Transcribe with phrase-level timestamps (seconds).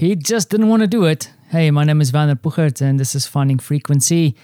[0.00, 1.30] he just didn't want to do it.
[1.50, 4.34] Hey, my name is Vander Puchert, and this is Finding Frequency.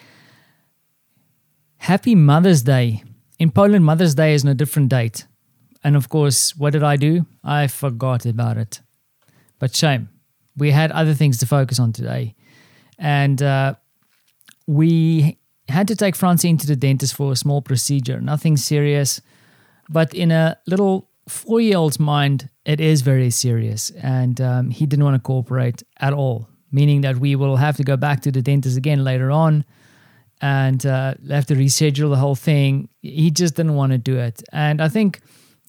[1.78, 3.02] Happy Mother's Day.
[3.38, 5.26] In Poland, Mother's Day is on a different date.
[5.82, 7.24] And of course, what did I do?
[7.42, 8.82] I forgot about it.
[9.58, 10.10] But shame.
[10.58, 12.34] We had other things to focus on today.
[12.98, 13.76] And uh,
[14.66, 15.38] we
[15.70, 19.22] had to take Francie into the dentist for a small procedure, nothing serious.
[19.88, 23.90] But in a little four year old's mind, it is very serious.
[23.90, 27.84] And um, he didn't want to cooperate at all, meaning that we will have to
[27.84, 29.64] go back to the dentist again later on
[30.40, 32.88] and uh, have to reschedule the whole thing.
[33.02, 34.42] He just didn't want to do it.
[34.52, 35.20] And I think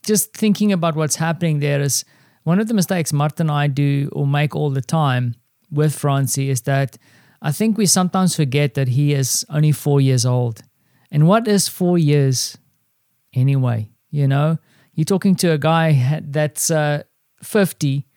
[0.05, 2.05] just thinking about what's happening there is
[2.44, 5.35] one of the mistakes Martin and I do or make all the time
[5.71, 6.98] with Francie is that
[7.41, 10.62] I think we sometimes forget that he is only four years old.
[11.12, 12.58] And what is four years
[13.34, 13.90] anyway?
[14.10, 14.58] You know,
[14.98, 17.04] you're talking to a guy that's uh,
[17.44, 18.08] 50,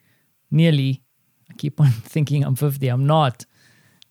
[0.49, 1.03] nearly.
[1.49, 2.87] I keep on thinking I'm 50.
[2.87, 3.45] I'm not.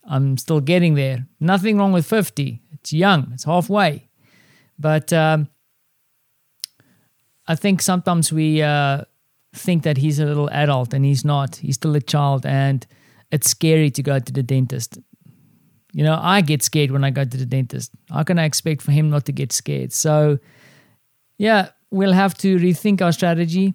[0.04, 1.26] I'm still getting there.
[1.40, 2.62] Nothing wrong with 50.
[2.72, 4.08] It's young, it's halfway.
[4.78, 5.48] But um,
[7.48, 9.02] I think sometimes we uh,
[9.52, 11.56] think that he's a little adult and he's not.
[11.56, 12.46] He's still a child.
[12.46, 12.86] And
[13.32, 14.96] it's scary to go to the dentist.
[15.92, 17.90] You know, I get scared when I go to the dentist.
[18.10, 19.92] How can I expect for him not to get scared?
[19.92, 20.38] So,
[21.36, 23.74] yeah, we'll have to rethink our strategy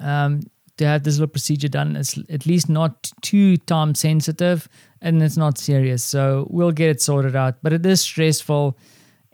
[0.00, 0.40] um,
[0.76, 1.96] to have this little procedure done.
[1.96, 4.68] It's at least not too time sensitive
[5.00, 6.02] and it's not serious.
[6.04, 7.56] So, we'll get it sorted out.
[7.62, 8.78] But it is stressful.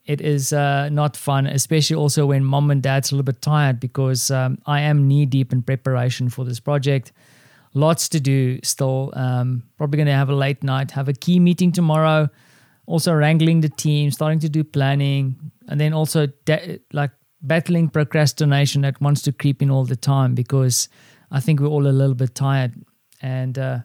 [0.05, 3.78] It is uh, not fun, especially also when mom and dad's a little bit tired
[3.78, 7.12] because um, I am knee deep in preparation for this project
[7.75, 9.12] lots to do still.
[9.14, 12.28] Um, probably going to have a late night, have a key meeting tomorrow.
[12.86, 15.36] Also wrangling the team, starting to do planning,
[15.69, 16.28] and then also
[16.92, 17.10] like
[17.41, 20.89] battling procrastination that wants to creep in all the time because
[21.31, 22.75] I think we're all a little bit tired,
[23.20, 23.78] and uh,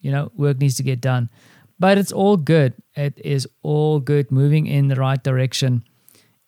[0.00, 1.30] you know work needs to get done.
[1.78, 2.74] But it's all good.
[2.94, 5.84] It is all good, moving in the right direction,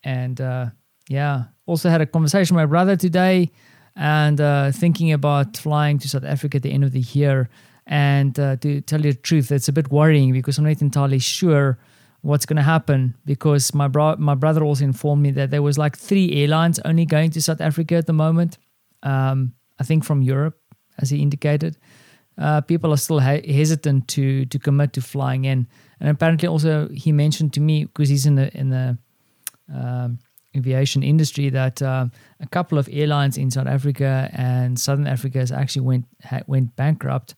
[0.02, 0.66] and uh,
[1.08, 1.44] yeah.
[1.66, 3.50] Also had a conversation with my brother today
[3.94, 7.48] and uh, thinking about flying to South Africa at the end of the year.
[7.86, 11.18] And uh, to tell you the truth, it's a bit worrying because I'm not entirely
[11.18, 11.78] sure
[12.22, 15.78] what's going to happen because my bro- my brother also informed me that there was
[15.78, 18.58] like three airlines only going to South Africa at the moment.
[19.02, 20.58] Um, I think from Europe,
[20.98, 21.76] as he indicated.
[22.38, 25.66] Uh, people are still he- hesitant to to commit to flying in,
[26.00, 28.96] and apparently also he mentioned to me because he's in the in the
[29.74, 30.18] um,
[30.56, 32.06] aviation industry that uh,
[32.40, 36.76] a couple of airlines in South Africa and Southern Africa has actually went ha- went
[36.76, 37.34] bankrupt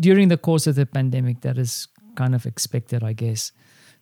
[0.00, 1.42] during the course of the pandemic.
[1.42, 3.52] That is kind of expected, I guess.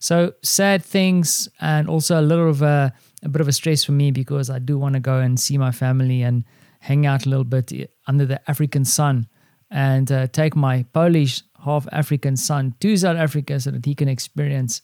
[0.04, 2.92] So sad things, and also a little of a,
[3.22, 5.56] a bit of a stress for me because I do want to go and see
[5.56, 6.44] my family and
[6.81, 9.28] hang out a little bit under the African sun
[9.70, 14.09] and uh, take my Polish half African son to South Africa so that he can
[14.09, 14.82] experience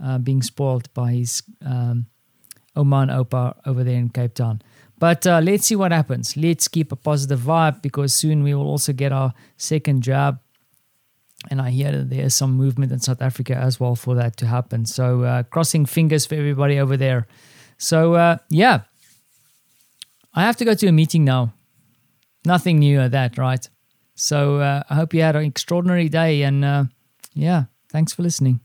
[0.00, 2.06] uh, being spoiled by his um,
[2.76, 4.62] Oman Opa over there in Cape Town.
[5.00, 6.36] But uh, let's see what happens.
[6.36, 10.38] Let's keep a positive vibe because soon we will also get our second jab.
[11.48, 14.46] And I hear that there's some movement in South Africa as well for that to
[14.46, 14.84] happen.
[14.84, 17.26] So uh, crossing fingers for everybody over there.
[17.78, 18.80] So uh, yeah,
[20.34, 21.54] I have to go to a meeting now.
[22.44, 23.68] Nothing new at that, right?
[24.14, 26.42] So uh, I hope you had an extraordinary day.
[26.42, 26.84] And uh,
[27.34, 28.60] yeah, thanks for listening.